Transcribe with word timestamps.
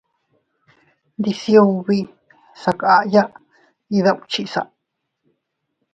Ndisiubi 1.19 1.99
sakaya 2.61 3.23
iydukchisa. 3.95 4.61